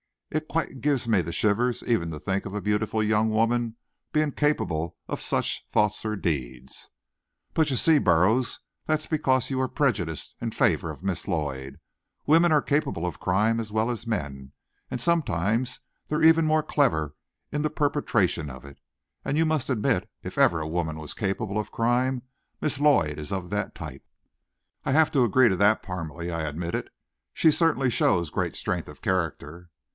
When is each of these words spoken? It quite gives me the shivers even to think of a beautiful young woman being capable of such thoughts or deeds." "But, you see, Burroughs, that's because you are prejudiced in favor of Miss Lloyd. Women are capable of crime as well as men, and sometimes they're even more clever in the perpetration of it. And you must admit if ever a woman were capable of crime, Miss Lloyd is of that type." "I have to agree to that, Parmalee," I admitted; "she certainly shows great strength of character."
It 0.31 0.47
quite 0.47 0.79
gives 0.79 1.07
me 1.07 1.21
the 1.21 1.33
shivers 1.33 1.83
even 1.83 2.09
to 2.09 2.19
think 2.19 2.45
of 2.45 2.55
a 2.55 2.61
beautiful 2.61 3.03
young 3.03 3.29
woman 3.29 3.75
being 4.13 4.31
capable 4.31 4.95
of 5.07 5.21
such 5.21 5.65
thoughts 5.69 6.05
or 6.05 6.15
deeds." 6.15 6.89
"But, 7.53 7.69
you 7.69 7.75
see, 7.75 7.99
Burroughs, 7.99 8.59
that's 8.85 9.05
because 9.05 9.49
you 9.51 9.59
are 9.61 9.67
prejudiced 9.67 10.35
in 10.41 10.51
favor 10.51 10.89
of 10.89 11.03
Miss 11.03 11.27
Lloyd. 11.27 11.79
Women 12.25 12.51
are 12.51 12.61
capable 12.63 13.05
of 13.05 13.19
crime 13.19 13.59
as 13.59 13.71
well 13.73 13.91
as 13.91 14.07
men, 14.07 14.53
and 14.89 15.01
sometimes 15.01 15.81
they're 16.07 16.23
even 16.23 16.45
more 16.45 16.63
clever 16.63 17.13
in 17.51 17.61
the 17.61 17.69
perpetration 17.69 18.49
of 18.49 18.63
it. 18.65 18.79
And 19.25 19.37
you 19.37 19.45
must 19.45 19.69
admit 19.69 20.09
if 20.23 20.37
ever 20.37 20.61
a 20.61 20.67
woman 20.67 20.97
were 20.97 21.07
capable 21.09 21.59
of 21.59 21.73
crime, 21.73 22.23
Miss 22.61 22.79
Lloyd 22.79 23.19
is 23.19 23.33
of 23.33 23.49
that 23.49 23.75
type." 23.75 24.05
"I 24.85 24.93
have 24.93 25.11
to 25.11 25.25
agree 25.25 25.49
to 25.49 25.57
that, 25.57 25.83
Parmalee," 25.83 26.31
I 26.31 26.41
admitted; 26.43 26.89
"she 27.33 27.51
certainly 27.51 27.89
shows 27.91 28.29
great 28.31 28.55
strength 28.55 28.87
of 28.87 29.01
character." 29.01 29.69